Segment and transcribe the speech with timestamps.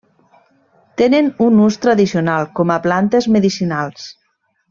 [1.01, 4.09] Tenen un ús tradicional com a plantes medicinals.